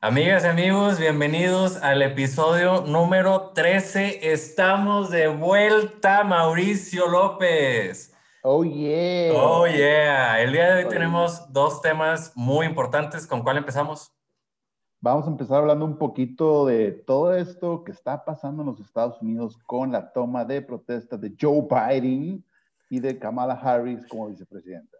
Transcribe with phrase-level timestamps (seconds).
[0.00, 4.30] Amigas y amigos, bienvenidos al episodio número 13.
[4.32, 8.14] Estamos de vuelta, Mauricio López.
[8.44, 9.32] Oh, yeah.
[9.34, 10.40] Oh, yeah.
[10.40, 13.26] El día de hoy tenemos dos temas muy importantes.
[13.26, 14.12] ¿Con cuál empezamos?
[15.00, 19.20] Vamos a empezar hablando un poquito de todo esto que está pasando en los Estados
[19.20, 22.44] Unidos con la toma de protesta de Joe Biden
[22.88, 24.97] y de Kamala Harris como vicepresidenta.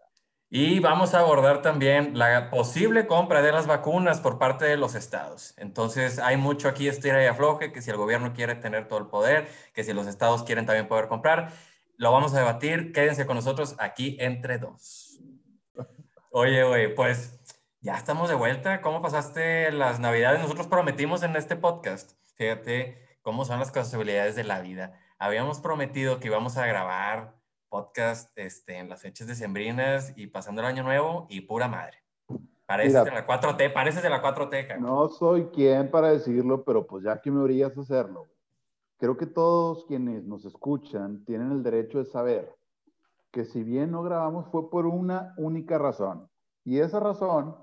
[0.51, 4.95] Y vamos a abordar también la posible compra de las vacunas por parte de los
[4.95, 5.53] estados.
[5.57, 9.05] Entonces, hay mucho aquí estira y afloje, que si el gobierno quiere tener todo el
[9.05, 11.51] poder, que si los estados quieren también poder comprar,
[11.97, 12.91] lo vamos a debatir.
[12.93, 15.19] Quédense con nosotros aquí entre dos.
[16.31, 17.39] Oye, oye, pues
[17.81, 18.81] ya estamos de vuelta.
[18.81, 20.41] ¿Cómo pasaste las navidades?
[20.41, 24.99] Nosotros prometimos en este podcast, fíjate cómo son las casualidades de la vida.
[25.19, 27.38] Habíamos prometido que íbamos a grabar
[27.69, 31.99] podcast este, en las fechas decembrinas y pasando el año nuevo y pura madre.
[32.65, 34.79] Pareces de la 4T, pareces de la 4T.
[34.79, 38.27] No soy quien para decirlo, pero pues ya que me orillas a hacerlo.
[38.97, 42.55] Creo que todos quienes nos escuchan tienen el derecho de saber
[43.31, 46.29] que si bien no grabamos fue por una única razón.
[46.65, 47.55] Y esa razón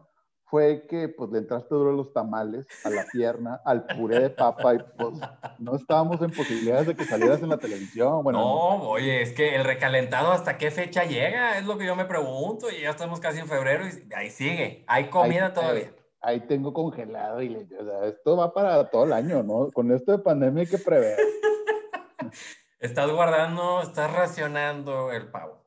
[0.48, 4.30] fue que pues le entraste duro a los tamales, a la pierna, al puré de
[4.30, 5.14] papa y pues
[5.58, 8.22] no estábamos en posibilidades de que salieras en la televisión.
[8.22, 11.96] Bueno, no, oye, es que el recalentado hasta qué fecha llega, es lo que yo
[11.96, 15.92] me pregunto y ya estamos casi en febrero y ahí sigue, hay comida todavía.
[16.20, 19.70] Ahí, tengo congelado y o sea, esto va para todo el año, ¿no?
[19.72, 21.18] Con esto de pandemia hay que prever.
[22.80, 25.65] estás guardando, estás racionando el pavo.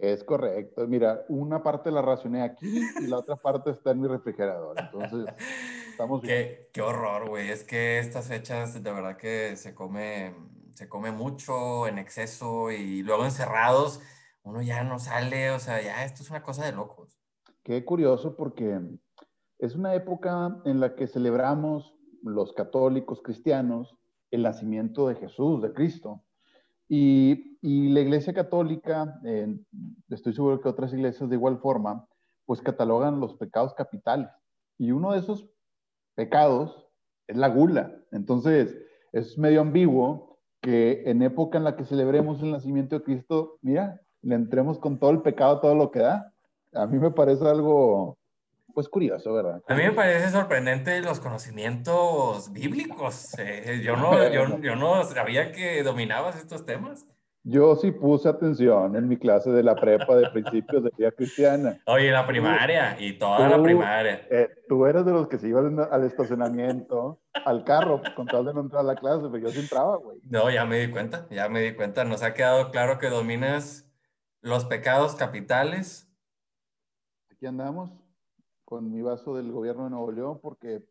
[0.00, 0.86] Es correcto.
[0.88, 4.76] Mira, una parte la racioné aquí y la otra parte está en mi refrigerador.
[4.80, 5.34] Entonces,
[5.90, 6.56] estamos bien.
[6.72, 7.50] Qué, horror, güey.
[7.50, 10.34] Es que estas fechas de verdad que se come,
[10.72, 14.00] se come mucho en exceso y luego encerrados,
[14.42, 15.50] uno ya no sale.
[15.50, 17.18] O sea, ya esto es una cosa de locos.
[17.62, 18.80] Qué curioso porque
[19.58, 23.96] es una época en la que celebramos los católicos cristianos
[24.30, 26.22] el nacimiento de Jesús, de Cristo.
[26.88, 29.20] Y, la Iglesia Católica,
[30.14, 32.06] estoy seguro que otras iglesias de igual forma,
[32.46, 34.28] pues catalogan los pecados capitales.
[34.78, 35.48] Y uno de esos
[36.14, 36.88] pecados
[37.26, 37.94] es la gula.
[38.12, 38.76] Entonces,
[39.12, 44.00] es medio ambiguo que en época en la que celebremos el nacimiento de Cristo, mira,
[44.22, 46.32] le entremos con todo el pecado, todo lo que da.
[46.74, 48.18] A mí me parece algo
[48.72, 49.62] pues curioso, ¿verdad?
[49.66, 53.34] A mí me parece sorprendente los conocimientos bíblicos.
[53.38, 57.06] Eh, yo, no, yo, yo, no sabía que dominabas estos temas.
[57.42, 61.80] Yo sí puse atención en mi clase de la prepa de principios de vida cristiana.
[61.86, 64.26] Oye, la primaria y toda la primaria.
[64.30, 68.52] Eh, tú eres de los que se iban al estacionamiento, al carro, con tal de
[68.52, 70.18] no entrar a la clase, pero yo sí entraba, güey.
[70.24, 72.04] No, ya me di cuenta, ya me di cuenta.
[72.04, 73.90] Nos ha quedado claro que dominas
[74.42, 76.08] los pecados capitales.
[77.30, 77.90] Aquí andamos
[78.66, 80.84] con mi vaso del gobierno de Nuevo León porque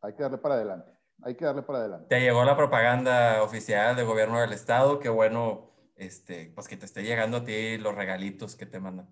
[0.00, 0.90] hay que darle para adelante.
[1.22, 2.06] Hay que darle para adelante.
[2.08, 4.98] Te llegó la propaganda oficial del gobierno del estado.
[4.98, 5.71] Qué bueno,
[6.06, 9.08] este, pues que te esté llegando a ti los regalitos que te mandan.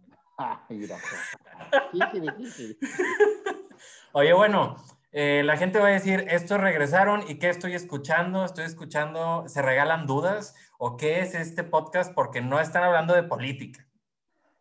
[4.13, 4.77] Oye, bueno,
[5.13, 8.45] eh, la gente va a decir, estos regresaron y ¿qué estoy escuchando?
[8.45, 10.55] Estoy escuchando, ¿se regalan dudas?
[10.79, 12.15] ¿O qué es este podcast?
[12.15, 13.87] Porque no están hablando de política.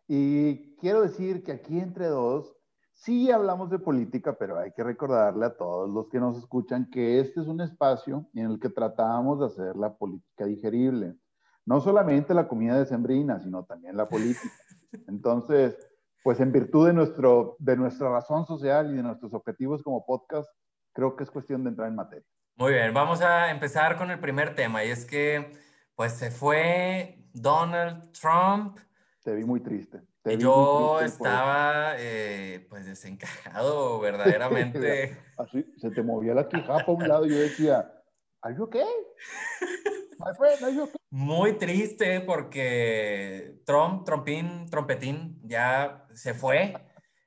[0.07, 2.59] Y quiero decir que aquí entre dos
[2.99, 7.21] Sí hablamos de política, pero hay que recordarle a todos los que nos escuchan que
[7.21, 11.15] este es un espacio en el que tratamos de hacer la política digerible.
[11.69, 14.55] No solamente la comida de sembrina, sino también la política.
[15.07, 15.77] Entonces,
[16.23, 20.49] pues en virtud de, nuestro, de nuestra razón social y de nuestros objetivos como podcast,
[20.93, 22.25] creo que es cuestión de entrar en materia.
[22.55, 25.51] Muy bien, vamos a empezar con el primer tema y es que
[25.93, 28.79] pues se fue Donald Trump.
[29.23, 30.01] Te vi muy triste.
[30.39, 35.19] Yo estaba eh, pues desencajado verdaderamente.
[35.37, 37.93] Así, se te movía la quijada para un lado y yo decía,
[38.41, 38.81] ¿Are you okay?
[39.61, 40.08] My
[41.09, 46.73] Muy triste porque Trump, Trompín, Trompetín ya se fue.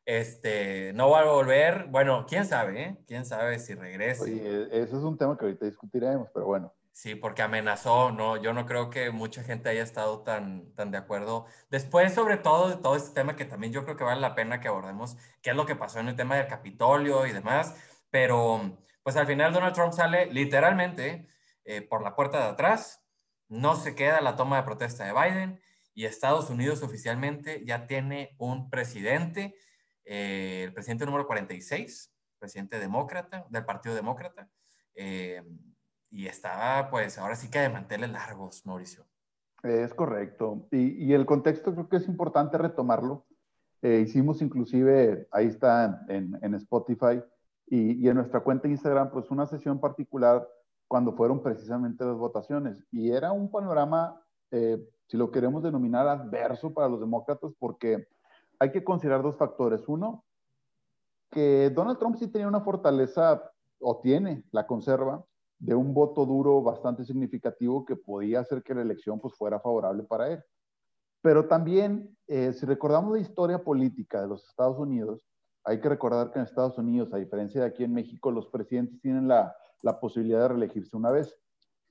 [0.04, 1.86] Este, no va a volver.
[1.88, 2.98] Bueno, quién sabe, ¿eh?
[3.06, 4.24] Quién sabe si regresa.
[4.26, 6.74] Ese es un tema que ahorita discutiremos, pero bueno.
[6.92, 10.98] Sí, porque amenazó, no, yo no creo que mucha gente haya estado tan, tan de
[10.98, 11.46] acuerdo.
[11.70, 14.60] Después, sobre todo, de todo este tema que también yo creo que vale la pena
[14.60, 17.74] que abordemos, qué es lo que pasó en el tema del Capitolio y demás,
[18.10, 21.31] pero pues al final Donald Trump sale literalmente
[21.64, 23.02] eh, por la puerta de atrás,
[23.48, 25.60] no se queda la toma de protesta de Biden
[25.94, 29.54] y Estados Unidos oficialmente ya tiene un presidente,
[30.04, 34.48] eh, el presidente número 46, presidente demócrata, del Partido Demócrata.
[34.94, 35.42] Eh,
[36.10, 39.06] y estaba, pues, ahora sí que de manteles largos, Mauricio.
[39.62, 40.68] Es correcto.
[40.70, 43.26] Y, el contexto creo que es importante retomarlo.
[43.80, 47.22] Eh, hicimos inclusive, ahí está en, Spotify,
[47.66, 50.46] y, en nuestra cuenta Instagram, pues una sesión particular
[50.92, 52.84] cuando fueron precisamente las votaciones.
[52.92, 58.08] Y era un panorama, eh, si lo queremos denominar, adverso para los demócratas, porque
[58.58, 59.88] hay que considerar dos factores.
[59.88, 60.22] Uno,
[61.30, 63.42] que Donald Trump sí tenía una fortaleza,
[63.80, 65.24] o tiene, la conserva,
[65.58, 70.02] de un voto duro bastante significativo que podía hacer que la elección pues, fuera favorable
[70.02, 70.44] para él.
[71.22, 75.22] Pero también, eh, si recordamos la historia política de los Estados Unidos,
[75.64, 79.00] hay que recordar que en Estados Unidos, a diferencia de aquí en México, los presidentes
[79.00, 81.36] tienen la, la posibilidad de reelegirse una vez.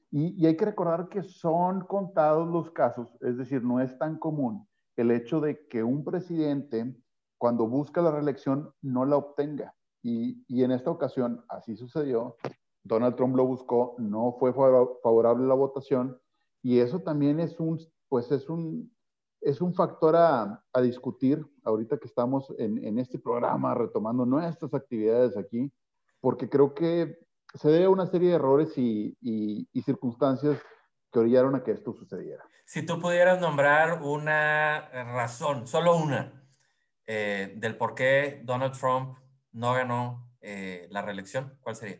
[0.10, 4.18] Y, y, hay que recordar que son contados los casos, es decir, no es tan
[4.18, 4.68] común
[4.98, 6.96] el hecho de que un presidente,
[7.38, 9.74] cuando busca la reelección, no la obtenga.
[10.04, 12.36] Y, y en esta ocasión así sucedió.
[12.84, 16.20] Donald Trump lo buscó, no fue favorable la votación
[16.64, 17.80] y eso también es un,
[18.10, 18.92] pues es un,
[19.40, 24.74] es un factor a, a discutir ahorita que estamos en, en, este programa retomando nuestras
[24.74, 25.72] actividades aquí,
[26.20, 27.20] porque creo que
[27.54, 30.60] se debe a una serie de errores y, y, y circunstancias
[31.12, 32.44] que orillaron a que esto sucediera.
[32.66, 36.42] Si tú pudieras nombrar una razón, solo una,
[37.06, 39.18] eh, del por qué Donald Trump
[39.52, 42.00] no ganó eh, la reelección, ¿cuál sería?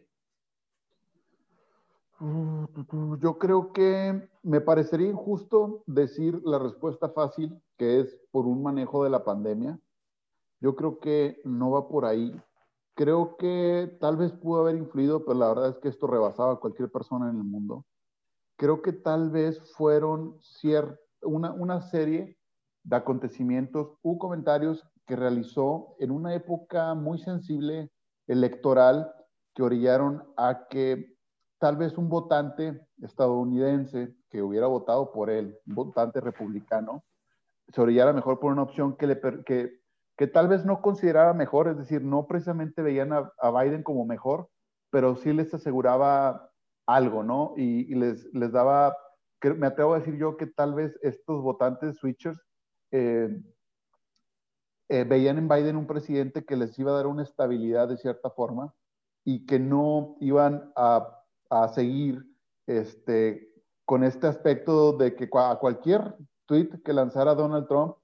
[3.20, 9.04] Yo creo que me parecería injusto decir la respuesta fácil, que es por un manejo
[9.04, 9.80] de la pandemia.
[10.60, 12.40] Yo creo que no va por ahí.
[12.96, 16.58] Creo que tal vez pudo haber influido, pero la verdad es que esto rebasaba a
[16.58, 17.86] cualquier persona en el mundo.
[18.58, 20.38] Creo que tal vez fueron
[21.24, 22.38] una, una serie
[22.84, 27.92] de acontecimientos u comentarios que realizó en una época muy sensible
[28.28, 29.12] electoral
[29.54, 31.18] que orillaron a que
[31.60, 37.04] tal vez un votante estadounidense que hubiera votado por él, un votante republicano,
[37.68, 39.81] se orillara mejor por una opción que, le, que,
[40.18, 44.50] que tal vez no consideraba mejor, es decir, no precisamente veían a, Biden como mejor,
[44.90, 46.52] pero sí les aseguraba
[46.86, 47.54] algo, ¿no?
[47.58, 48.96] Y, les, les daba,
[49.40, 52.40] que me atrevo a decir yo que tal vez estos votantes switchers
[52.92, 53.42] eh,
[54.90, 58.30] eh, veían en Biden un presidente que les iba a dar una estabilidad de cierta
[58.30, 58.74] forma
[59.24, 61.22] y que no iban a
[61.52, 62.26] a seguir
[62.66, 63.54] este,
[63.86, 66.16] con este aspecto de que a cualquier
[66.46, 67.98] tweet que lanzara Donald Trump,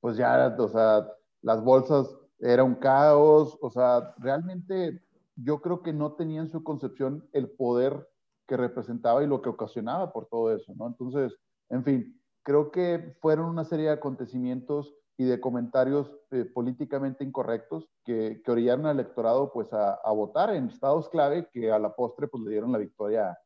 [0.00, 1.06] pues ya, o sea,
[1.44, 2.08] las bolsas
[2.40, 5.02] era un caos, o sea, realmente
[5.36, 8.08] yo creo que no tenía en su concepción el poder
[8.48, 10.86] que representaba y lo que ocasionaba por todo eso, ¿no?
[10.86, 11.36] Entonces,
[11.68, 17.88] en fin, creo que fueron una serie de acontecimientos y de comentarios eh, políticamente incorrectos
[18.04, 22.26] que, que, orillaron al electorado pues a, votar en estados clave que a la postre
[22.26, 23.38] pues le dieron la victoria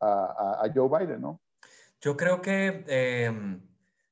[0.00, 1.40] a, Joe Biden, ¿no?
[2.00, 3.32] Yo creo que eh,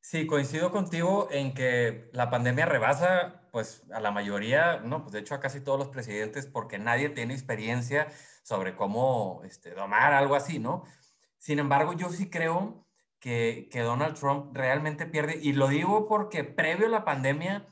[0.03, 5.21] sí, coincido contigo en que la pandemia rebasa pues a la mayoría, no, pues de
[5.21, 8.09] hecho a casi todos los presidentes porque nadie tiene experiencia
[8.43, 10.85] sobre cómo este, domar algo así, ¿no?
[11.39, 12.87] Sin embargo, yo sí creo
[13.23, 15.39] que, Donald Trump realmente pierde.
[15.41, 17.67] Y lo digo porque previo a la pandemia,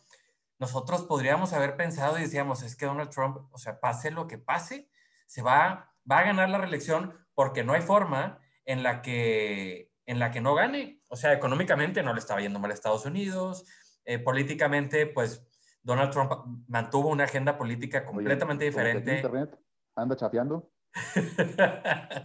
[0.58, 4.38] nosotros podríamos haber pensado y decíamos, es que Donald Trump, o sea, pase lo que
[4.38, 4.88] pase,
[5.26, 10.18] se va, va a ganar la reelección porque no hay forma en la que, en
[10.18, 10.99] la que no gane.
[11.12, 13.66] O sea, económicamente no le estaba yendo mal a Estados Unidos,
[14.04, 15.44] eh, políticamente, pues
[15.82, 16.32] Donald Trump
[16.68, 19.16] mantuvo una agenda política completamente diferente.
[19.16, 19.58] Internet
[19.96, 20.70] anda chapeando.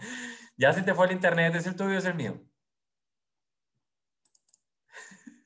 [0.57, 2.41] ya se te fue el internet, es el tuyo, es el mío.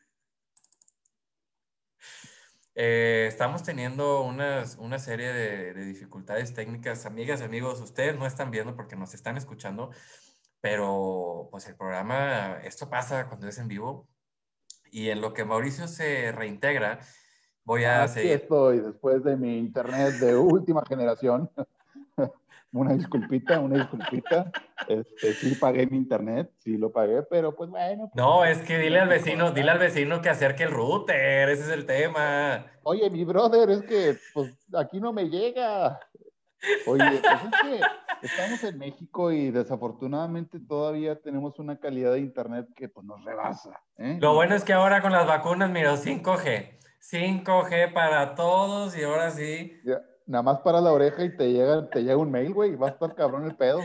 [2.82, 7.06] Eh, estamos teniendo unas, una serie de, dificultades técnicas.
[7.06, 9.92] Amigas y amigos, ustedes no están viendo porque nos están escuchando,
[10.62, 14.08] pero pues el programa, esto pasa cuando es en vivo.
[14.92, 17.00] Y en lo que Mauricio se reintegra,
[17.64, 18.32] voy a Aquí seguir.
[18.34, 21.50] estoy, después de mi internet de última generación.
[22.72, 24.52] una disculpita, una disculpita.
[24.88, 28.10] Este, sí pagué mi internet, sí lo pagué, pero pues bueno.
[28.12, 31.64] Pues, no, es que dile al vecino, dile al vecino que acerque el router, ese
[31.64, 32.66] es el tema.
[32.84, 36.00] Oye, mi brother, es que pues aquí no me llega.
[36.88, 42.68] Oye, pues es que estamos en México y desafortunadamente todavía tenemos una calidad de internet
[42.76, 43.82] que pues nos rebasa.
[43.98, 44.18] ¿eh?
[44.20, 46.78] Lo bueno es que ahora con las vacunas, mira, 5G.
[47.02, 49.80] 5G para todos y ahora sí.
[49.84, 52.76] Ya, nada más para la oreja y te llega, te llega un mail, güey, y
[52.76, 53.80] va a estar cabrón el pedo.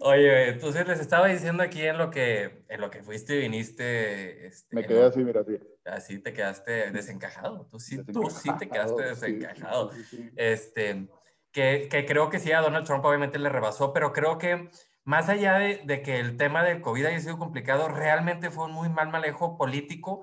[0.00, 4.46] Oye, entonces les estaba diciendo aquí en lo que, en lo que fuiste y viniste.
[4.46, 5.58] Este, Me quedé así, mira, así.
[5.84, 7.66] Así te quedaste desencajado.
[7.70, 9.90] Tú sí, tú sí te quedaste desencajado.
[10.36, 11.08] este,
[11.52, 14.70] que, que, creo que sí, a Donald Trump obviamente le rebasó, pero creo que
[15.04, 18.72] más allá de, de que el tema del COVID haya sido complicado, realmente fue un
[18.72, 20.22] muy mal manejo político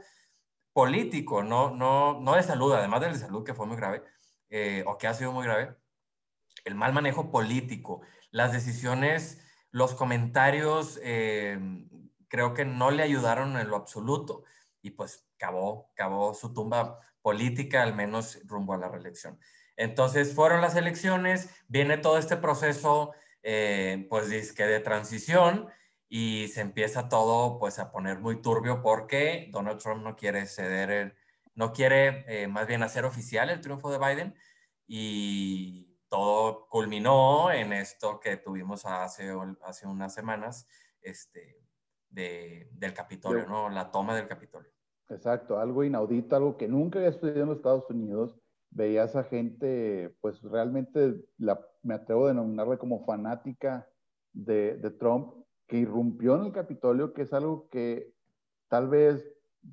[0.78, 4.04] político, no, no, no de salud, además del de salud que fue muy grave,
[4.48, 5.76] eh, o que ha sido muy grave,
[6.66, 8.02] el mal manejo político,
[8.38, 9.39] las decisiones,
[9.72, 11.60] los comentarios, eh,
[12.27, 14.44] creo que no le ayudaron en lo absoluto
[14.84, 19.39] y pues acabó, acabó su tumba política, al menos rumbo a la reelección.
[19.75, 25.67] Entonces fueron las elecciones, viene todo este proceso, eh, pues que de transición
[26.08, 31.15] y se empieza todo pues a poner muy turbio porque Donald Trump no quiere ceder,
[31.56, 34.36] no quiere eh, más bien hacer oficial el triunfo de Biden
[34.86, 40.68] y todo culminó en esto que tuvimos hace, hace unas semanas
[41.02, 41.62] este,
[42.10, 43.70] de, del Capitolio, ¿no?
[43.70, 44.72] La toma del Capitolio.
[45.10, 50.16] Exacto, algo inaudito, algo que nunca había sucedido en los Estados Unidos veías a gente,
[50.22, 53.88] pues realmente la, me atrevo a denominarla como fanática
[54.34, 55.34] de, de, Trump,
[55.68, 58.14] que irrumpió en el Capitolio, que es algo que
[58.68, 59.26] tal vez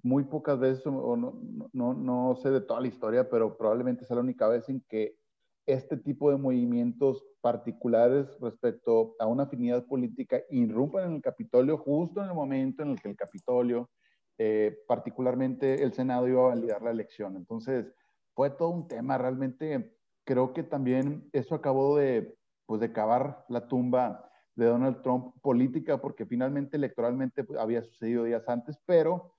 [0.03, 1.41] muy pocas veces, o no,
[1.73, 5.17] no, no sé de toda la historia, pero probablemente es la única vez en que
[5.67, 12.21] este tipo de movimientos particulares respecto a una afinidad política irrumpan en el Capitolio justo
[12.23, 13.91] en el momento en el que el Capitolio,
[14.39, 17.37] eh, particularmente el Senado, iba a validar la elección.
[17.37, 17.87] Entonces,
[18.35, 19.17] fue todo un tema.
[19.17, 25.35] Realmente creo que también eso acabó de, pues, de cavar la tumba de Donald Trump
[25.41, 29.35] política, porque finalmente electoralmente pues, había sucedido días antes, pero,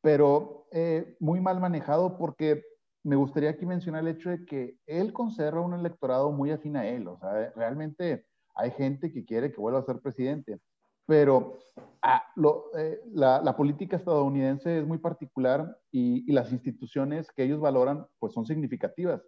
[0.00, 2.64] pero eh, muy mal manejado porque
[3.06, 6.86] me gustaría aquí mencionar el hecho de que él conserva un electorado muy afín a
[6.86, 7.06] él.
[7.08, 10.60] O sea, realmente hay gente que quiere que vuelva a ser presidente
[11.06, 11.58] pero
[12.02, 12.22] ah,
[12.78, 18.44] eh, la, política estadounidense es muy particular y, las instituciones que ellos valoran pues son
[18.44, 19.22] significativas.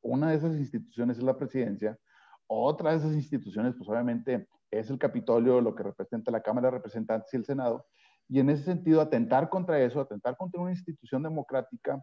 [0.00, 1.98] Una de esas instituciones es la presidencia,
[2.46, 6.76] otra de esas instituciones pues obviamente es el Capitolio, lo que representa la Cámara de
[6.76, 7.86] Representantes y el Senado,
[8.28, 12.02] y en ese sentido atentar contra eso, atentar contra una institución democrática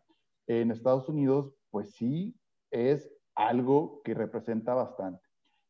[0.60, 2.36] en Estados Unidos, pues sí
[2.72, 5.26] es algo que representa bastante.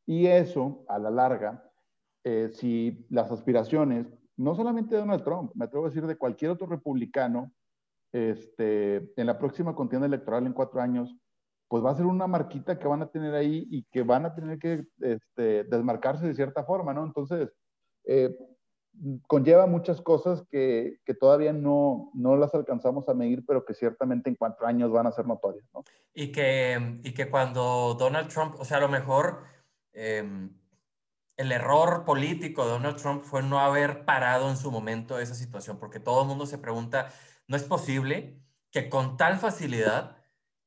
[0.08, 1.64] Y eso, a la larga,
[2.24, 4.08] eh, si las aspiraciones,
[4.38, 7.52] no solamente de Donald Trump, me atrevo a decir de cualquier otro republicano,
[8.12, 11.16] este, en la próxima contienda electoral en cuatro años,
[11.68, 14.36] pues va a ser una marquita que van a tener ahí y que van a
[14.36, 17.06] tener que este, desmarcarse de cierta forma, ¿no?
[17.06, 17.54] Entonces,
[18.06, 18.36] eh,
[19.28, 24.30] conlleva muchas cosas que, que, todavía no, no las alcanzamos a medir, pero que ciertamente
[24.30, 25.84] en cuatro años van a ser notorias, ¿no?
[26.14, 29.44] Y que, y que cuando Donald Trump, o sea, a lo mejor...
[29.94, 30.50] Eh,
[31.42, 35.80] el error político de Donald Trump fue no haber parado en su momento esa situación,
[35.80, 37.10] porque todo el mundo se pregunta,
[37.48, 40.18] ¿no es posible que con tal facilidad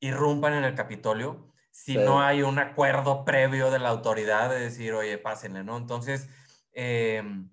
[0.00, 4.92] irrumpan en el Capitolio si no hay un acuerdo previo de la autoridad de decir,
[4.94, 5.76] oye, pásenle, ¿no?
[5.76, 6.28] Entonces,
[6.72, 7.50] em,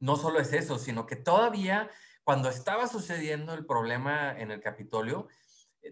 [0.00, 1.90] no solo es eso, sino que todavía
[2.24, 5.28] cuando estaba sucediendo el problema en el Capitolio,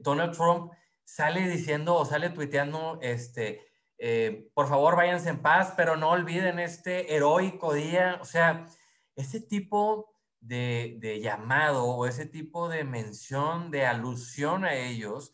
[0.00, 0.72] Donald Trump
[1.04, 3.66] sale diciendo o sale tuiteando, este,
[3.98, 8.18] eh, por favor váyanse en paz, pero no olviden este heroico día.
[8.20, 8.66] O sea,
[9.16, 15.32] ese tipo de, llamado o ese tipo de mención, de alusión a ellos,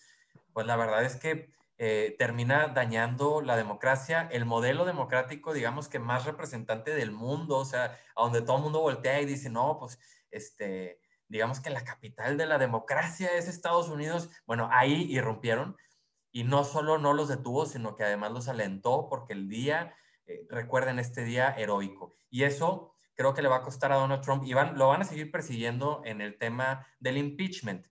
[0.52, 5.98] pues la verdad es que eh, termina dañando la democracia, el modelo democrático, digamos que
[5.98, 9.78] más representante del mundo, o sea, a donde todo el mundo voltea y dice, no,
[9.78, 9.98] pues,
[10.30, 14.30] este, digamos que la capital de la democracia es Estados Unidos.
[14.46, 15.76] Bueno, ahí irrumpieron
[16.30, 19.94] y no solo no los detuvo, sino que además los alentó porque el día,
[20.26, 22.12] eh, recuerden este día heroico.
[22.30, 25.02] Y eso creo que le va a costar a Donald Trump y van, lo van
[25.02, 27.86] a seguir persiguiendo en el tema del impeachment.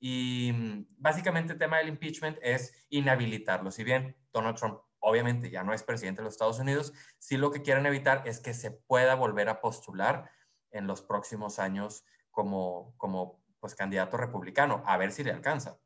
[0.00, 3.70] Y mm, básicamente el tema del impeachment es inhabilitarlo.
[3.70, 7.50] Si bien Donald Trump obviamente ya no es presidente de los Estados Unidos, sí lo
[7.50, 10.30] que quieren evitar es que se pueda volver a postular
[10.70, 15.78] en los próximos años como, como pues, candidato republicano, a ver si le alcanza.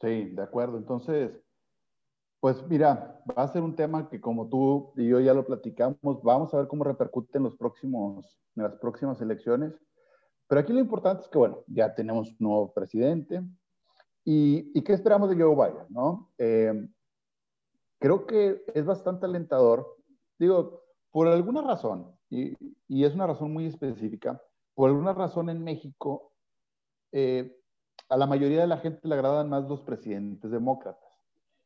[0.00, 0.78] Sí, de acuerdo.
[0.78, 1.32] Entonces,
[2.40, 6.22] pues mira, va a ser un tema que como tú y yo ya lo platicamos,
[6.22, 9.72] vamos a ver cómo repercute en, los próximos, en las próximas elecciones.
[10.48, 13.42] Pero aquí lo importante es que, bueno, ya tenemos un nuevo presidente.
[14.24, 15.86] ¿Y, y qué esperamos de Joe Biden?
[15.88, 16.30] ¿no?
[16.38, 16.88] Eh,
[17.98, 19.96] creo que es bastante alentador.
[20.38, 22.54] Digo, por alguna razón, y,
[22.88, 24.40] es una razón muy específica,
[24.74, 26.32] por alguna razón en México,
[27.12, 27.56] eh,
[28.08, 31.08] a la mayoría de la gente le agradan más los presidentes demócratas.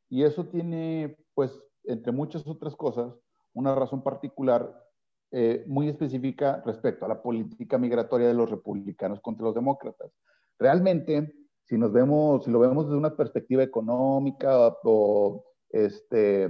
[0.08, 3.12] Y eso tiene, pues, entre muchas otras cosas,
[3.52, 4.89] una razón particular
[5.32, 10.10] eh, muy específica respecto a la política migratoria de los republicanos contra los demócratas.
[10.58, 11.34] Realmente,
[11.64, 16.48] si nos vemos, si lo vemos desde una perspectiva económica o este,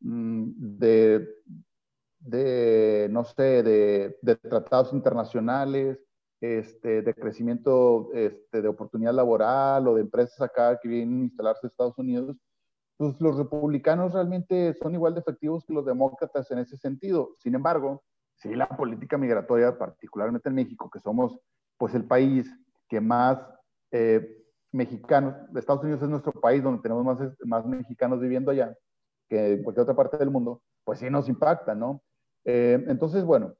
[0.00, 1.28] mm, de,
[2.18, 5.98] de no sé, de, de tratados internacionales,
[6.40, 11.60] este, de crecimiento este, de oportunidad laboral o de empresas acá que vienen a instalarse
[11.66, 12.36] en Estados Unidos,
[12.96, 17.32] pues los republicanos realmente son igual de efectivos que los demócratas en ese sentido.
[17.42, 18.02] Sin embargo,
[18.44, 21.38] sí la política migratoria, particularmente en México, que somos
[21.78, 22.48] pues el país
[22.88, 23.38] que más
[23.90, 28.76] eh, mexicanos, Estados Unidos es nuestro país donde tenemos más, más mexicanos viviendo allá
[29.28, 32.02] que en cualquier otra parte del mundo, pues sí nos impacta, ¿no?
[32.44, 33.54] Eh, entonces, bueno,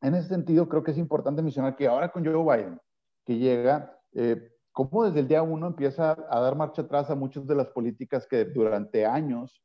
[0.00, 2.80] en ese sentido creo que es importante mencionar que ahora con Joe Biden,
[3.26, 7.46] que llega, eh, como desde el día uno empieza a dar marcha atrás a muchas
[7.46, 9.62] de las políticas que durante años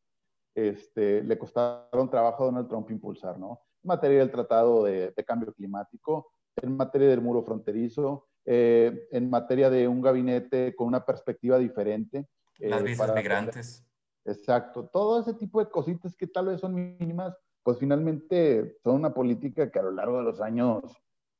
[0.53, 3.61] este, le costaron trabajo a Donald Trump impulsar, ¿no?
[3.83, 9.69] En materia del tratado de, cambio climático, en materia del muro fronterizo, eh, en materia
[9.69, 12.27] de un gabinete con una perspectiva diferente.
[12.59, 13.85] Las visas migrantes.
[14.25, 19.13] Exacto, todo ese tipo de cositas que tal vez son mínimas, pues finalmente son una
[19.13, 20.83] política que a lo largo de los años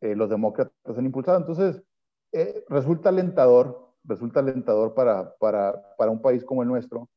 [0.02, 1.38] eh, los demócratas han impulsado.
[1.38, 1.84] Entonces,
[2.32, 7.10] eh, resulta alentador, resulta alentador para, para, para, un país como el nuestro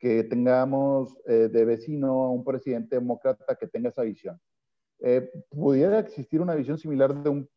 [0.00, 4.40] que tengamos eh, de vecino a un presidente demócrata que tenga esa visión.
[5.50, 7.48] Pudiera existir una visión similar de un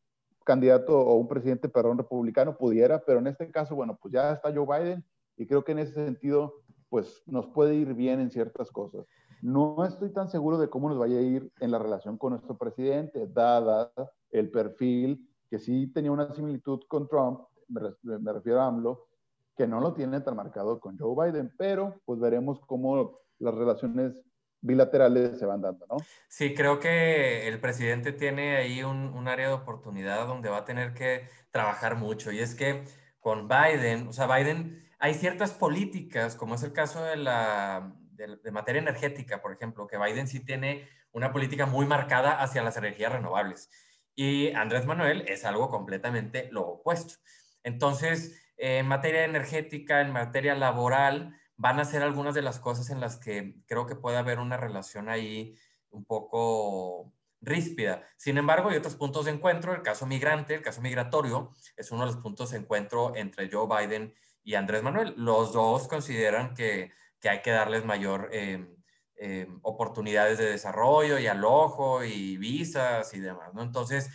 [0.43, 4.53] candidato o un presidente, perdón, republicano, pudiera, pero en este caso, bueno, pues ya está
[4.53, 5.03] Joe Biden
[5.37, 9.05] y creo que en ese sentido pues nos puede ir bien en ciertas cosas.
[9.41, 12.57] No estoy tan seguro de cómo nos vaya a ir en la relación con nuestro
[12.57, 13.91] presidente, dada
[14.31, 19.07] el perfil que sí tenía una similitud con Trump, me, refiero a AMLO,
[19.55, 24.23] que no lo tiene tan marcado con Joe Biden, pero pues veremos cómo las relaciones
[24.65, 25.97] bilaterales se van dando, ¿no?
[26.27, 30.65] Sí, creo que el presidente tiene ahí un, un, área de oportunidad donde va a
[30.65, 32.31] tener que trabajar mucho.
[32.31, 32.83] Y es que
[33.19, 38.51] con Biden, o sea, Biden hay ciertas políticas, como es el caso de la de,
[38.51, 43.11] materia energética, por ejemplo, que Biden sí tiene una política muy marcada hacia las energías
[43.11, 43.69] renovables.
[44.15, 47.15] Y Andrés Manuel es algo completamente lo opuesto.
[47.63, 52.99] Entonces, en materia energética, en materia laboral, van a ser algunas de las cosas en
[52.99, 55.55] las que creo que puede haber una relación ahí
[55.89, 58.03] un poco ríspida.
[58.17, 59.73] Sin embargo, hay otros puntos de encuentro.
[59.73, 63.67] El caso migrante, el caso migratorio, es uno de los puntos de encuentro entre Joe
[63.67, 64.13] Biden
[64.43, 65.13] y Andrés Manuel.
[65.17, 66.91] Los dos consideran que,
[67.23, 68.75] hay que darles mayor eh,
[69.15, 73.63] eh, oportunidades de desarrollo y alojo y visas y demás, ¿no?
[73.63, 74.09] Entonces,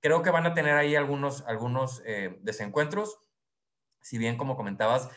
[0.00, 3.20] creo que van a tener ahí algunos, algunos eh, desencuentros.
[4.02, 5.08] Si bien, como comentabas,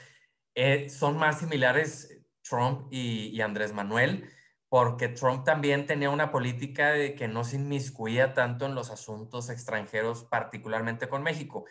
[0.89, 4.29] son más similares Trump y, y, Andrés Manuel,
[4.69, 9.49] porque Trump también tenía una política de que no se inmiscuía tanto en los asuntos
[9.49, 11.65] extranjeros, particularmente con México.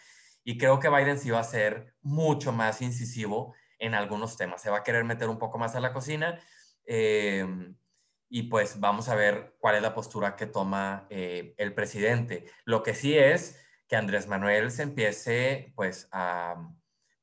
[0.45, 4.63] Y creo que Biden sí va a ser mucho más incisivo en algunos temas.
[4.63, 6.41] Se va a querer meter un poco más a la cocina.
[6.87, 7.47] Eh,
[8.29, 12.47] y pues vamos a ver cuál es la postura que toma eh, el presidente.
[12.65, 16.57] Lo que sí es que Andrés Manuel se empiece pues a,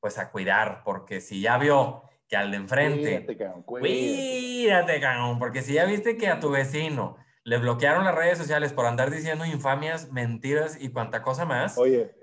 [0.00, 3.26] pues a cuidar, porque si ya vio que al de enfrente...
[3.64, 5.00] Cuídate, cuídate.
[5.38, 9.10] porque si ya viste que a tu vecino le bloquearon las redes sociales por andar
[9.10, 11.78] diciendo infamias, mentiras y cuanta cosa más.
[11.78, 12.14] Oye,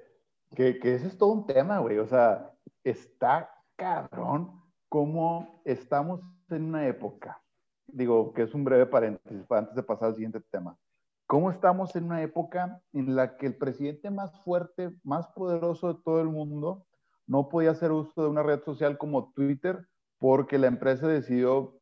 [0.56, 1.98] que, que ese es todo un tema, güey.
[1.98, 2.52] O sea,
[2.84, 7.42] está cabrón cómo estamos en una época,
[7.88, 10.78] digo que es un breve paréntesis antes de pasar al siguiente tema,
[11.26, 16.02] cómo estamos en una época en la que el presidente más fuerte, más poderoso de
[16.04, 16.87] todo el mundo,
[17.28, 19.86] no podía hacer uso de una red social como Twitter
[20.18, 21.80] porque la empresa decidió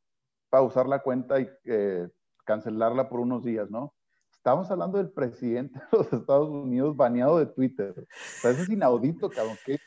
[0.49, 2.09] pausar la cuenta y eh,
[2.45, 3.93] cancelarla por unos días, ¿no?
[4.31, 7.93] Estamos hablando del presidente de los Estados Unidos baneado de Twitter.
[7.97, 9.57] O sea, eso es inaudito, cabrón.
[9.65, 9.79] ¿Qué,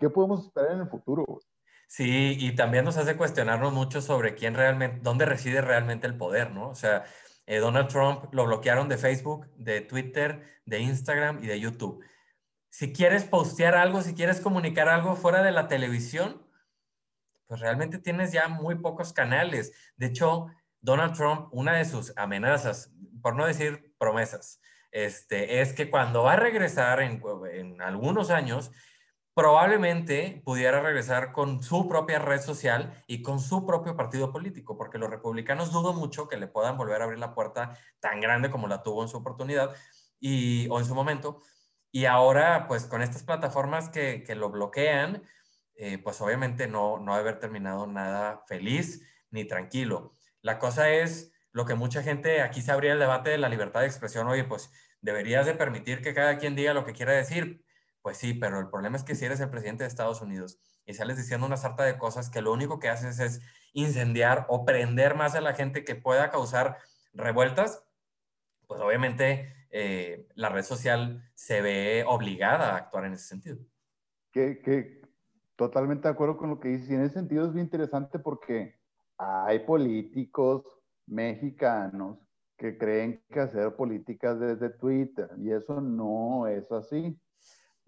[0.00, 1.24] qué, podemos esperar en el futuro?
[1.86, 6.50] Sí, y también nos hace cuestionarnos mucho sobre quién realmente, dónde reside realmente el poder,
[6.50, 6.70] ¿no?
[6.70, 7.04] O sea,
[7.46, 12.02] eh, Donald Trump lo bloquearon de Facebook, de Twitter, de Instagram y de YouTube.
[12.72, 16.42] Si quieres postear algo, si quieres comunicar algo fuera de la televisión,
[17.46, 19.74] pues realmente tienes ya muy pocos canales.
[19.96, 20.46] De hecho,
[20.80, 24.58] Donald Trump, una de sus amenazas, por no decir promesas,
[24.90, 28.72] este, es que cuando va a regresar en, en algunos años,
[29.34, 34.96] probablemente pudiera regresar con su propia red social y con su propio partido político, porque
[34.96, 38.66] los republicanos dudo mucho que le puedan volver a abrir la puerta tan grande como
[38.66, 39.76] la tuvo en su oportunidad
[40.18, 41.42] y, o en su momento.
[41.92, 45.22] Y ahora, pues con estas plataformas que, que lo bloquean,
[45.76, 50.16] eh, pues obviamente no, no haber terminado nada feliz ni tranquilo.
[50.40, 53.80] La cosa es lo que mucha gente, aquí se abría el debate de la libertad
[53.80, 54.70] de expresión, oye, pues
[55.02, 57.62] deberías de permitir que cada quien diga lo que quiera decir.
[58.00, 60.94] Pues sí, pero el problema es que si eres el presidente de Estados Unidos y
[60.94, 63.40] sales diciendo una sarta de cosas que lo único que haces es
[63.72, 66.78] incendiar o prender más a la gente que pueda causar
[67.12, 67.84] revueltas,
[68.66, 73.58] pues obviamente eh, la red social se ve obligada a actuar en ese sentido.
[74.30, 75.02] Que, que,
[75.56, 76.90] totalmente de acuerdo con lo que dices.
[76.90, 78.78] Y en ese sentido es bien interesante porque
[79.16, 80.64] hay políticos
[81.06, 82.18] mexicanos
[82.56, 87.18] que creen que hacer políticas desde Twitter y eso no es así.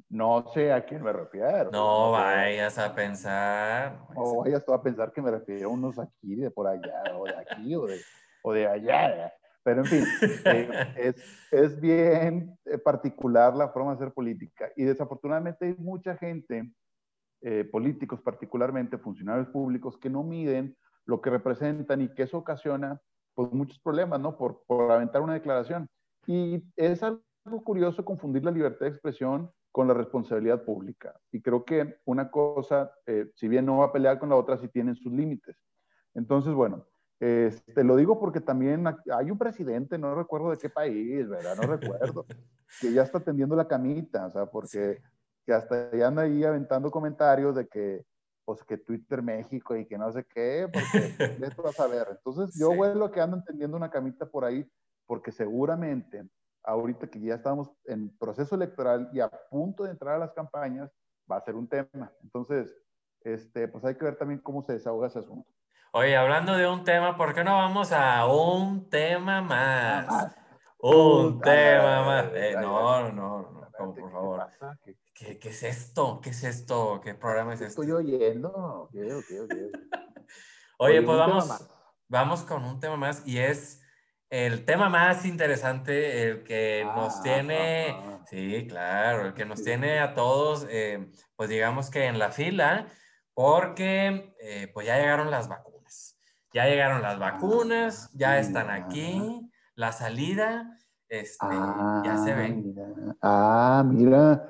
[0.09, 1.71] No sé a quién me refiero.
[1.71, 4.07] No, vayas a pensar.
[4.15, 7.25] O vayas tú a pensar que me refiero a unos aquí de por allá, o
[7.25, 8.01] de aquí, o de,
[8.43, 9.33] o de allá.
[9.65, 10.05] Pero en fin,
[10.45, 11.17] eh, es,
[11.51, 14.71] es, bien eh, particular la forma de hacer política.
[14.77, 16.71] Y desafortunadamente hay mucha gente,
[17.41, 23.01] eh, políticos particularmente, funcionarios públicos, que no miden lo que representan y que eso ocasiona
[23.35, 24.37] pues, muchos problemas, ¿no?
[24.37, 25.89] Por, por aventar una declaración.
[26.27, 31.19] Y es algo curioso confundir la libertad de expresión con la responsabilidad pública.
[31.33, 32.93] Y creo que una cosa,
[33.35, 35.57] si bien no va a pelear con la otra, sí tienen sus límites.
[36.15, 36.87] Entonces, bueno,
[37.21, 41.57] este, lo digo porque también hay un presidente, no recuerdo de qué país, ¿verdad?
[41.57, 42.27] No recuerdo,
[42.81, 45.01] que ya está tendiendo la camita, o sea, porque
[45.45, 48.05] que hasta ya anda ahí aventando comentarios de que,
[48.45, 52.07] pues, que Twitter México y que no sé qué, porque de esto vas a ver.
[52.11, 54.67] Entonces, yo vuelvo que ando entendiendo una camita por ahí,
[55.07, 56.27] porque seguramente,
[56.63, 60.91] ahorita que ya estamos en proceso electoral y a punto de entrar a las campañas,
[61.31, 62.11] va a ser un tema.
[62.23, 62.75] Entonces,
[63.21, 65.51] este, pues hay que ver también cómo se desahoga ese asunto.
[65.97, 70.35] Oye, hablando de un tema, ¿por qué no vamos a un tema más?
[70.81, 72.25] Un tema más.
[72.35, 74.45] Eh, no, no, no, por favor.
[75.15, 76.21] ¿Qué, ¿Qué, es esto?
[76.21, 77.01] ¿Qué es esto?
[77.01, 77.83] ¿Qué programa es este?
[77.83, 78.91] Estoy oyendo.
[80.79, 81.69] Oye, pues vamos,
[82.09, 83.81] vamos con un tema más y es
[84.31, 90.01] el tema más interesante, el que nos ah, tiene, sí, claro, el que nos tiene
[90.01, 92.89] a todos, eh, pues digamos que en la fila,
[93.33, 95.74] porque eh, pues ya llegaron las vacunas.
[96.55, 101.47] Ya llegaron las vacunas, ya están aquí, la salida, este,
[102.05, 103.17] ya se ven.
[103.21, 104.49] Ah, mira,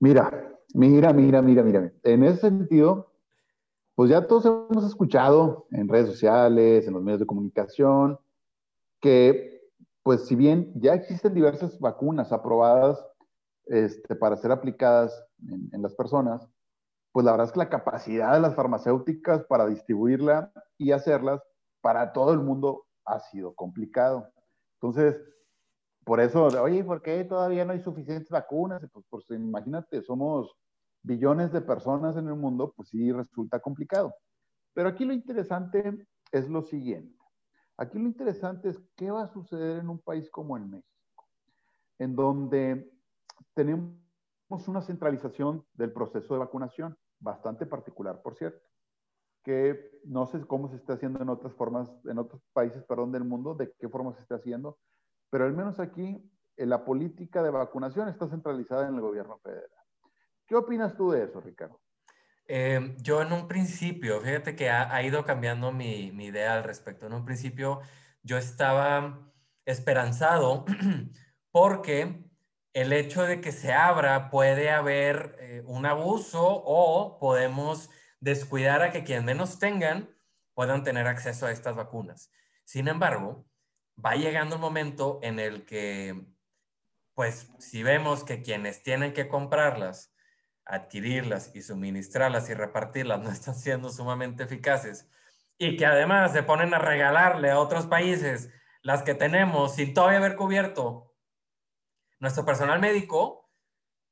[0.00, 1.92] mira, mira, mira, mira, mira.
[2.02, 3.12] En ese sentido,
[3.94, 8.18] pues ya todos hemos escuchado en redes sociales, en los medios de comunicación,
[9.00, 9.62] que
[10.02, 13.06] pues si bien ya existen diversas vacunas aprobadas
[13.66, 16.44] este, para ser aplicadas en las personas,
[17.14, 21.40] pues la verdad es que la capacidad de las farmacéuticas para distribuirla y hacerlas
[21.80, 24.32] para todo el mundo ha sido complicado.
[24.80, 25.22] Entonces,
[26.04, 28.82] por eso, oye, ¿por qué todavía no hay suficientes vacunas?
[28.92, 30.56] Pues, pues imagínate, somos
[31.04, 34.12] billones de personas en el mundo, pues sí resulta complicado.
[34.72, 37.16] Pero aquí lo interesante es lo siguiente.
[37.76, 41.28] Aquí lo interesante es qué va a suceder en un país como en México,
[41.96, 42.92] en donde
[43.54, 43.94] tenemos
[44.66, 48.62] una centralización del proceso de vacunación bastante particular, por cierto,
[49.42, 53.24] que no sé cómo se está haciendo en otras formas, en otros países, perdón, del
[53.24, 54.78] mundo, de qué forma se está haciendo,
[55.30, 59.70] pero al menos aquí eh, la política de vacunación está centralizada en el gobierno federal.
[60.46, 61.80] ¿Qué opinas tú de eso, Ricardo?
[62.46, 66.64] Eh, yo en un principio, fíjate que ha, ha ido cambiando mi, mi, idea al
[66.64, 67.06] respecto.
[67.06, 67.80] En un principio
[68.22, 69.32] yo estaba
[69.64, 70.66] esperanzado
[71.50, 72.30] porque
[72.74, 77.88] el hecho de que se abra puede haber eh, un abuso o podemos
[78.20, 80.10] descuidar a que quienes menos tengan
[80.54, 82.32] puedan tener acceso a estas vacunas.
[82.64, 83.46] Sin embargo,
[84.04, 86.26] va llegando un momento en el que,
[87.14, 90.12] pues, si vemos que quienes tienen que comprarlas,
[90.64, 95.08] adquirirlas y suministrarlas y repartirlas no están siendo sumamente eficaces
[95.58, 98.50] y que además se ponen a regalarle a otros países
[98.82, 101.13] las que tenemos sin todavía haber cubierto
[102.24, 103.50] nuestro personal médico,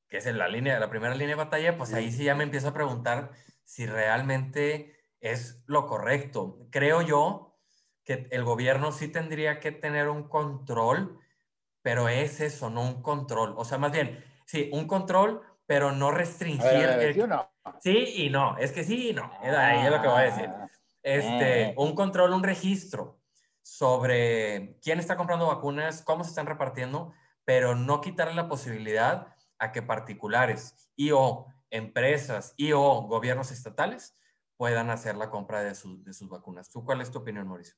[0.09, 2.44] que es en la, línea, la primera línea de batalla, pues ahí sí ya me
[2.44, 3.33] empiezo a preguntar
[3.64, 6.68] si realmente es lo correcto.
[6.70, 7.59] Creo yo
[8.05, 11.18] que el gobierno sí tendría que tener un control,
[11.81, 13.55] pero es eso, no un control.
[13.57, 17.14] O sea, más bien, sí, un control, pero no restringir.
[17.14, 17.51] ¿sí, no?
[17.81, 20.48] sí y no, es que sí y no, ahí es lo que voy a decir.
[20.48, 20.68] Ah,
[21.03, 21.75] este, eh.
[21.79, 23.20] un control, un registro
[23.62, 29.28] sobre quién está comprando vacunas, cómo se están repartiendo, pero no quitarle la posibilidad
[29.59, 34.16] a que particulares y o empresas y o gobiernos estatales
[34.57, 36.70] puedan hacer la compra de, de sus vacunas.
[36.70, 37.74] ¿Tú cuál es tu opinión, Mauricio?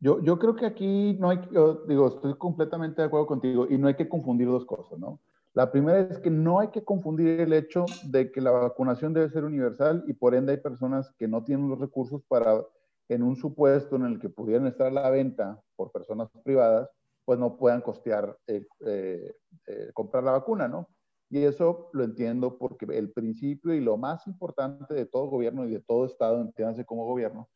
[0.00, 3.78] Yo, yo creo que aquí no hay, yo digo, estoy completamente de acuerdo contigo y
[3.78, 5.20] no hay que confundir dos cosas, ¿no?
[5.54, 9.28] La primera es que no hay que confundir el hecho de que la vacunación debe
[9.28, 12.64] ser universal y por ende hay personas que no tienen los recursos para,
[13.08, 16.88] en un supuesto en el que pudieran estar a la venta por personas privadas,
[17.24, 19.34] pues no puedan costear eh, eh,
[19.66, 20.88] eh, comprar la vacuna, ¿no?
[21.30, 25.70] Y eso lo entiendo porque el principio y lo más importante de todo gobierno y
[25.70, 27.48] de todo Estado, entiéndase como gobierno,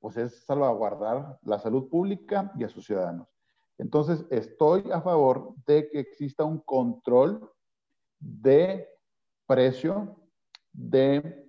[0.00, 3.28] pues es salvaguardar la salud pública y a sus ciudadanos.
[3.78, 7.48] Entonces, estoy a favor de que exista un control
[8.18, 8.88] de
[9.46, 10.16] precio,
[10.72, 11.46] de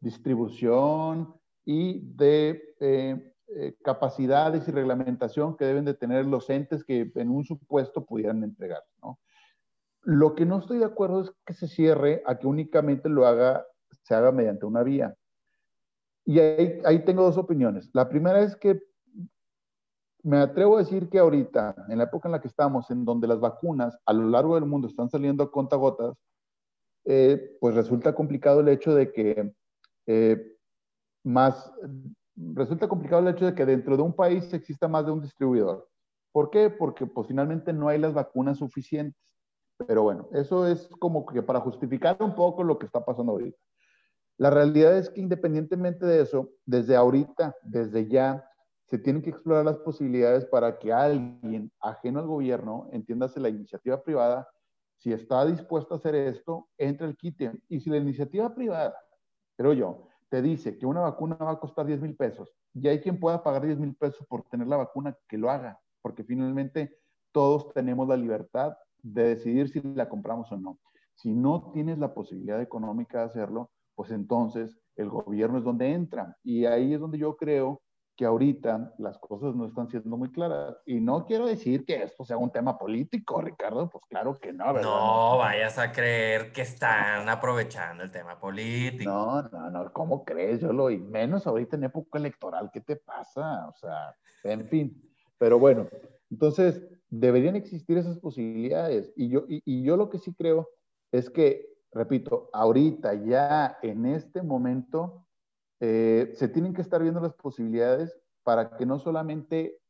[0.00, 1.34] distribución,
[1.64, 7.44] y de eh, capacidades y reglamentación que deben de tener los entes que en un
[7.44, 8.82] supuesto pudieran entregar.
[9.02, 9.18] ¿no?
[10.02, 13.64] Lo que no estoy de acuerdo es que se cierre a que únicamente lo haga,
[14.02, 15.14] se haga mediante una vía.
[16.24, 17.90] Y ahí, ahí tengo dos opiniones.
[17.92, 18.80] La primera es que
[20.22, 23.26] me atrevo a decir que ahorita, en la época en la que estamos, en donde
[23.26, 26.16] las vacunas a lo largo del mundo están saliendo a contagotas,
[27.04, 29.52] eh, pues resulta complicado el hecho de que
[30.06, 30.56] eh,
[31.24, 31.72] más,
[32.54, 35.88] resulta complicado el hecho de que dentro de un país exista más de un distribuidor.
[36.32, 36.70] ¿Por qué?
[36.70, 39.20] Porque pues finalmente no hay las vacunas suficientes.
[39.86, 43.58] Pero bueno, eso es como que para justificar un poco lo que está pasando ahorita.
[44.38, 48.48] La realidad es que independientemente de eso, desde ahorita, desde ya,
[48.86, 54.02] se tienen que explorar las posibilidades para que alguien ajeno al gobierno, entiéndase la iniciativa
[54.02, 54.48] privada,
[54.98, 57.52] si está dispuesto a hacer esto, entre el quite.
[57.68, 58.94] Y si la iniciativa privada,
[59.56, 63.02] creo yo, te dice que una vacuna va a costar 10 mil pesos y hay
[63.02, 66.96] quien pueda pagar 10 mil pesos por tener la vacuna, que lo haga, porque finalmente
[67.32, 70.78] todos tenemos la libertad de decidir si la compramos o no.
[71.16, 76.34] Si no tienes la posibilidad económica de hacerlo, pues entonces el gobierno es donde entra.
[76.42, 77.82] Y ahí es donde yo creo
[78.16, 80.76] que ahorita las cosas no están siendo muy claras.
[80.86, 84.72] Y no quiero decir que esto sea un tema político, Ricardo, pues claro que no,
[84.72, 84.82] ¿verdad?
[84.82, 89.10] No, vayas a creer que están aprovechando el tema político.
[89.10, 90.60] No, no, no, ¿cómo crees?
[90.60, 93.68] Yo lo, y menos ahorita en época electoral, ¿qué te pasa?
[93.68, 95.02] O sea, en fin.
[95.38, 95.88] Pero bueno,
[96.30, 99.12] entonces deberían existir esas posibilidades.
[99.16, 100.68] Y yo, y, y yo lo que sí creo
[101.10, 105.26] es que, repito, ahorita, ya en este momento,
[105.84, 109.80] eh, se tienen que estar viendo las posibilidades para que no solamente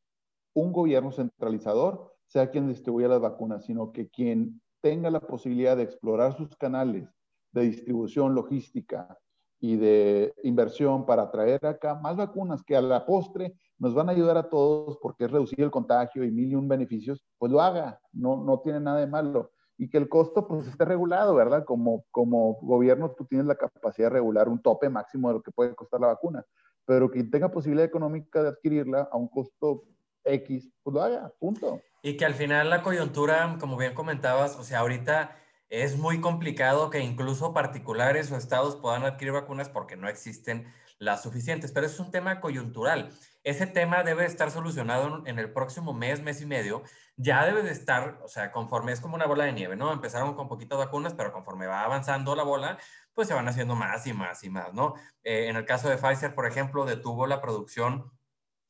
[0.55, 5.83] un gobierno centralizador sea quien distribuya las vacunas, sino que quien tenga la posibilidad de
[5.83, 7.11] explorar sus canales
[7.53, 9.19] de distribución logística
[9.61, 14.13] y de inversión para traer acá más vacunas que a la postre nos van a
[14.13, 17.61] ayudar a todos porque es reducir el contagio y mil y un beneficios, pues lo
[17.61, 19.51] haga, no, no tiene nada de malo
[19.83, 21.64] y que el costo pues esté regulado, ¿verdad?
[21.64, 25.51] Como, como gobierno tú tienes la capacidad de regular un tope máximo de lo que
[25.51, 26.47] puede costar la vacuna,
[26.85, 29.83] pero quien tenga posibilidad económica de adquirirla a un costo
[30.23, 31.81] X, pues lo haga, punto.
[32.01, 35.35] Y que al final la coyuntura, como bien comentabas, o sea, ahorita
[35.68, 41.23] es muy complicado que incluso particulares o estados puedan adquirir vacunas porque no existen las
[41.23, 43.11] suficientes, pero es un tema coyuntural.
[43.43, 46.85] Ese tema debe estar solucionado en el próximo mes, mes y medio.
[47.17, 49.93] Ya debe de estar, o sea, conforme es como una bola de nieve, ¿no?
[49.93, 52.79] Empezaron con poquitas vacunas, pero conforme va avanzando la bola,
[53.15, 54.95] pues se van haciendo más y más y más, ¿no?
[55.25, 58.12] Eh, en el caso de Pfizer, por ejemplo, detuvo la producción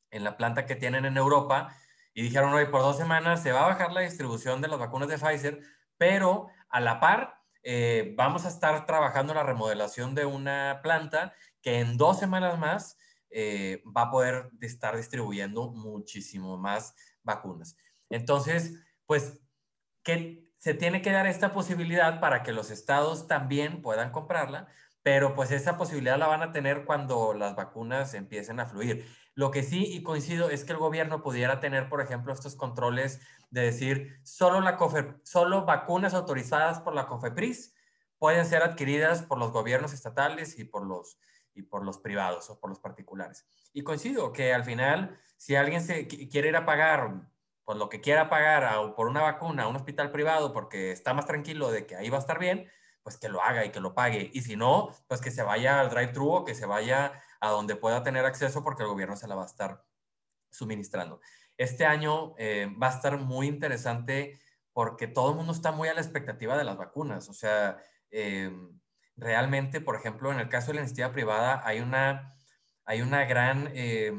[0.09, 1.75] en la planta que tienen en Europa
[2.15, 5.07] y dijeron, hoy por dos semanas se va a bajar la distribución de las vacunas
[5.07, 5.61] de Pfizer,
[5.97, 11.79] pero a la par eh, vamos a estar trabajando la remodelación de una planta que
[11.79, 12.97] en dos semanas más
[13.31, 17.75] eh, va a poder estar distribuyendo muchísimo más vacunas.
[18.09, 18.75] Entonces,
[19.07, 19.41] pues,
[20.03, 24.67] que se tiene que dar esta posibilidad para que los estados también puedan comprarla,
[25.01, 29.05] pero pues esa posibilidad la van a tener cuando las vacunas empiecen a fluir.
[29.35, 33.19] Lo que sí, y coincido, es que el gobierno pudiera tener, por ejemplo, estos controles
[33.49, 34.77] de decir, solo, la
[35.23, 37.73] solo vacunas autorizadas por la COFEPRIS
[38.19, 41.17] pueden ser adquiridas por los gobiernos estatales y por los
[41.53, 43.45] y por los privados o por los particulares.
[43.73, 47.29] Y coincido que al final, si alguien se quiere ir a pagar,
[47.65, 51.13] pues lo que quiera pagar a, por una vacuna a un hospital privado porque está
[51.13, 52.69] más tranquilo de que ahí va a estar bien,
[53.03, 54.31] pues que lo haga y que lo pague.
[54.33, 57.75] Y si no, pues que se vaya al drive-thru o que se vaya a donde
[57.75, 59.83] pueda tener acceso porque el gobierno se la va a estar
[60.49, 61.19] suministrando.
[61.57, 64.39] Este año eh, va a estar muy interesante
[64.71, 67.29] porque todo el mundo está muy a la expectativa de las vacunas.
[67.29, 67.77] O sea,
[68.09, 68.51] eh,
[69.15, 72.35] realmente, por ejemplo, en el caso de la iniciativa privada, hay, una,
[72.85, 74.13] hay, una gran, eh,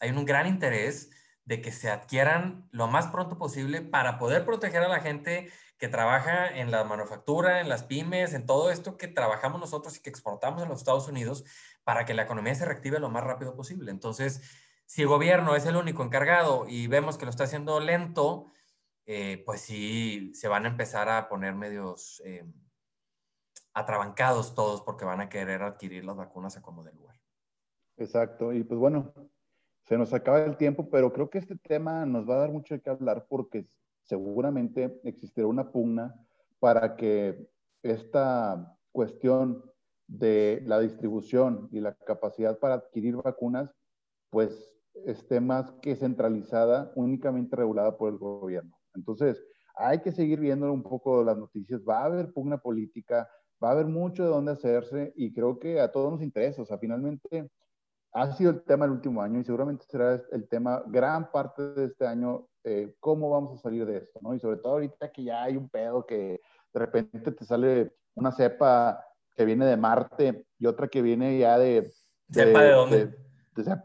[0.00, 1.10] hay un gran interés
[1.44, 5.88] de que se adquieran lo más pronto posible para poder proteger a la gente que
[5.88, 10.10] trabaja en la manufactura, en las pymes, en todo esto que trabajamos nosotros y que
[10.10, 11.44] exportamos en los Estados Unidos
[11.84, 13.90] para que la economía se reactive lo más rápido posible.
[13.90, 14.42] Entonces,
[14.84, 18.52] si el gobierno es el único encargado y vemos que lo está haciendo lento,
[19.06, 22.22] eh, pues sí, se van a empezar a poner medios...
[22.24, 22.44] Eh,
[23.74, 27.16] atrabancados todos porque van a querer adquirir las vacunas a como de lugar.
[27.96, 29.12] Exacto, y pues bueno,
[29.84, 32.74] se nos acaba el tiempo, pero creo que este tema nos va a dar mucho
[32.74, 33.68] de qué hablar porque
[34.02, 36.14] seguramente existirá una pugna
[36.58, 37.48] para que
[37.82, 39.64] esta cuestión
[40.06, 43.72] de la distribución y la capacidad para adquirir vacunas,
[44.30, 48.76] pues esté más que centralizada, únicamente regulada por el gobierno.
[48.94, 49.42] Entonces,
[49.76, 51.80] hay que seguir viendo un poco las noticias.
[51.88, 53.28] Va a haber pugna política,
[53.62, 56.62] va a haber mucho de dónde hacerse y creo que a todos nos interesa.
[56.62, 57.50] O sea, finalmente
[58.12, 61.86] ha sido el tema del último año y seguramente será el tema, gran parte de
[61.86, 64.34] este año, eh, cómo vamos a salir de esto, ¿no?
[64.34, 66.40] Y sobre todo ahorita que ya hay un pedo que
[66.72, 69.04] de repente te sale una cepa
[69.36, 71.90] que viene de Marte y otra que viene ya de...
[72.32, 73.16] ¿Cepa de dónde?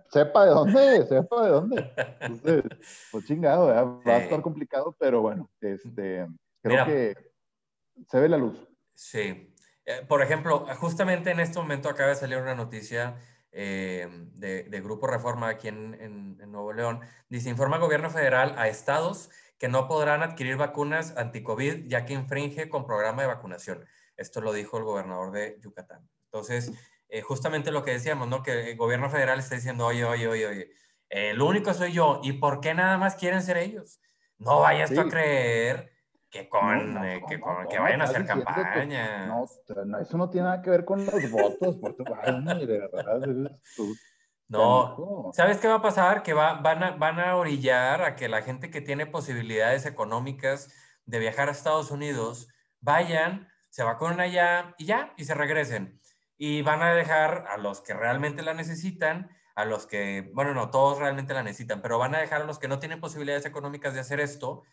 [0.09, 1.91] sepa de dónde, sepa de dónde.
[2.21, 2.63] Entonces,
[3.11, 6.27] pues chingado, va a estar complicado, pero bueno, este,
[6.61, 7.15] creo que
[8.07, 8.67] se ve la luz.
[8.93, 9.55] Sí.
[9.86, 13.17] Eh, por ejemplo, justamente en este momento acaba de salir una noticia
[13.52, 17.02] eh, de, Grupo Reforma aquí en, Nuevo León.
[17.30, 22.69] Dice, informa gobierno federal a estados que no podrán adquirir vacunas anti-COVID ya que infringe
[22.69, 23.86] con programa de vacunación.
[24.17, 26.10] Esto lo dijo el gobernador de Yucatán.
[26.26, 26.71] Entonces,
[27.10, 28.41] eh, justamente lo que decíamos, ¿no?
[28.43, 30.71] Que el gobierno federal está diciendo, oye, oye, oye, oye,
[31.10, 32.19] el único soy yo.
[32.24, 34.02] ¿Y por qué nada más quieren ser ellos?
[34.38, 35.94] No vayas tú a creer
[36.36, 39.28] que, con, eh, que, que, vayan a hacer campaña.
[39.28, 39.45] No,
[40.00, 43.21] eso no tiene nada que ver con los votos, por tu de verdad.
[44.50, 46.24] no, ¿sabes qué va a pasar?
[46.24, 50.74] Que va, van, a, van a orillar a que la gente que tiene posibilidades económicas
[51.06, 52.50] de viajar a Estados Unidos
[52.82, 56.02] vayan, se vacunen allá y ya, y se regresen.
[56.38, 60.69] Y van a dejar a los que realmente la necesitan, a los que, bueno, no,
[60.69, 63.93] todos realmente la necesitan, pero van a dejar a los que no tienen posibilidades económicas
[63.93, 64.63] de hacer esto,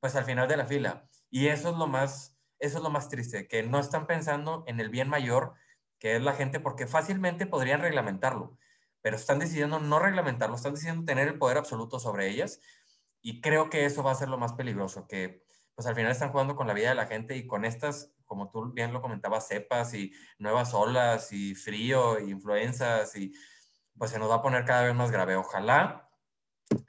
[0.00, 1.08] pues al final de la fila.
[1.30, 4.80] Y eso es lo más, eso es lo más triste, que no están pensando en
[4.80, 5.54] el bien mayor,
[5.98, 8.56] que es la gente, porque fácilmente podrían reglamentarlo,
[9.02, 12.60] pero están decidiendo no reglamentarlo, están decidiendo tener el poder absoluto sobre ellas.
[13.20, 15.42] Y creo que eso va a ser lo más peligroso, que
[15.74, 18.50] pues al final están jugando con la vida de la gente y con estas, como
[18.50, 23.32] tú bien lo comentabas, cepas y nuevas olas y frío y influencias y
[23.96, 25.36] pues se nos va a poner cada vez más grave.
[25.36, 26.07] Ojalá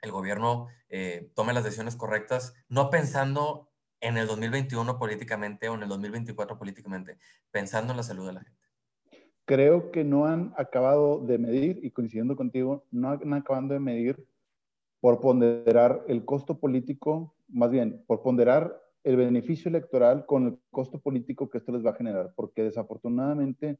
[0.02, 3.68] el gobierno eh, tome las decisiones correctas, no pensando
[4.00, 7.18] en el 2021 políticamente o en el 2024 políticamente,
[7.50, 8.60] pensando en la salud de la gente.
[9.44, 14.26] Creo que no han acabado de medir, y coincidiendo contigo, no han acabado de medir
[15.00, 21.00] por ponderar el costo político, más bien, por ponderar el beneficio electoral con el costo
[21.00, 23.78] político que esto les va a generar, porque desafortunadamente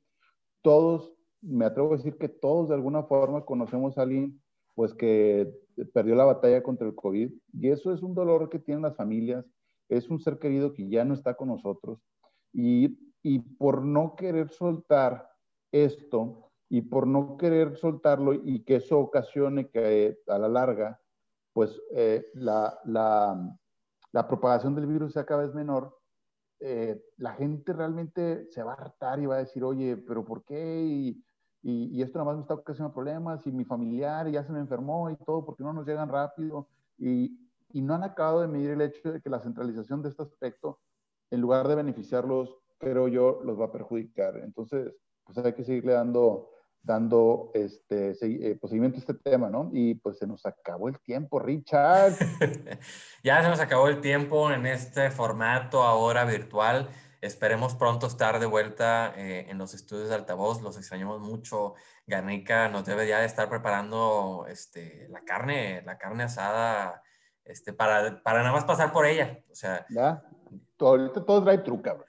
[0.62, 4.40] todos, me atrevo a decir que todos de alguna forma conocemos a alguien
[4.74, 5.52] pues que
[5.92, 9.44] perdió la batalla contra el COVID y eso es un dolor que tienen las familias,
[9.88, 11.98] es un ser querido que ya no está con nosotros
[12.52, 15.28] y, y por no querer soltar
[15.72, 21.00] esto y por no querer soltarlo y que eso ocasione que a la larga
[21.52, 23.56] pues eh, la, la,
[24.12, 25.98] la, propagación del virus sea cada vez menor,
[26.60, 30.44] eh, la gente realmente se va a hartar y va a decir, oye, pero ¿por
[30.44, 30.82] qué?
[30.84, 31.24] Y,
[31.62, 35.10] y, esto nada más me está ocasionando problemas y mi familiar ya se me enfermó
[35.10, 36.68] y todo porque no nos llegan rápido
[36.98, 37.38] y,
[37.72, 40.78] y no han acabado de medir el hecho de que la centralización de este aspecto,
[41.30, 44.38] en lugar de beneficiarlos, creo yo, los va a perjudicar.
[44.38, 44.92] Entonces,
[45.24, 46.50] pues hay que seguirle dando,
[46.82, 49.70] dando este, eh, pues, seguimiento a este tema, ¿no?
[49.72, 52.14] Y pues se nos acabó el tiempo, Richard.
[53.22, 56.88] ya se nos acabó el tiempo en este formato ahora virtual.
[57.20, 60.62] Esperemos pronto estar de vuelta eh, en los estudios de altavoz.
[60.62, 61.74] Los extrañamos mucho.
[62.06, 67.02] Garnica nos debe ya de estar preparando este, la carne, la carne asada,
[67.44, 69.38] este, para, para nada más pasar por ella.
[69.50, 69.84] O sea.
[69.90, 70.22] Ya.
[70.78, 72.06] Ahorita todo true, cabrón.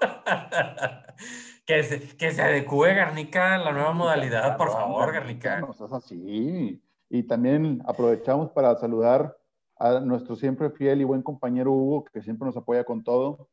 [1.64, 5.60] que, se, que se adecue Garnica a la nueva modalidad, por favor, Garnica.
[5.60, 6.82] No así.
[7.08, 9.38] Y también aprovechamos para saludar
[9.76, 13.48] a nuestro siempre fiel y buen compañero Hugo, que siempre nos apoya con todo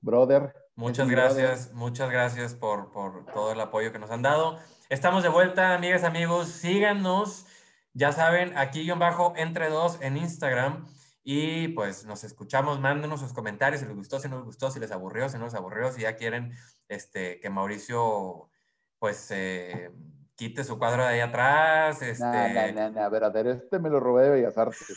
[0.00, 0.54] brother.
[0.74, 4.58] Muchas gracias, muchas gracias por, por, todo el apoyo que nos han dado.
[4.88, 6.48] Estamos de vuelta, amigas, amigos.
[6.48, 7.46] Síganos.
[7.94, 10.86] Ya saben, aquí yo bajo entre dos en Instagram.
[11.24, 14.80] Y pues nos escuchamos, mándenos sus comentarios si les gustó, si no les gustó, si
[14.80, 16.54] les aburrió, si no les aburrió, si ya quieren
[16.88, 18.48] este, que Mauricio
[18.98, 19.90] pues eh,
[20.36, 22.00] quite su cuadro de ahí atrás.
[22.02, 22.24] Este...
[22.72, 24.96] No, no, a ver, a ver, este me lo robé de Bellas Artes.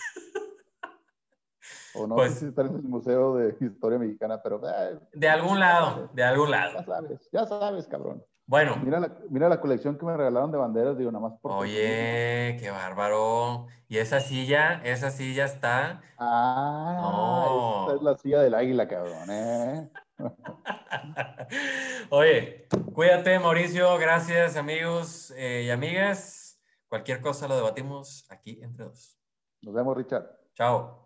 [1.95, 4.61] O no pues, sé si está en el Museo de Historia Mexicana, pero...
[4.67, 6.79] Eh, de algún lado, de algún lado.
[6.79, 8.23] Ya sabes, ya sabes, cabrón.
[8.45, 8.75] Bueno.
[8.83, 11.51] Mira la, mira la colección que me regalaron de banderas, digo, nada más por...
[11.53, 13.67] Oye, qué bárbaro.
[13.87, 16.01] Y esa silla, esa silla está...
[16.17, 19.89] Ah, esta es la silla del águila, cabrón, ¿eh?
[22.09, 23.97] Oye, cuídate, Mauricio.
[23.97, 26.61] Gracias, amigos eh, y amigas.
[26.87, 29.17] Cualquier cosa lo debatimos aquí entre dos.
[29.61, 30.25] Nos vemos, Richard.
[30.55, 31.00] Chao.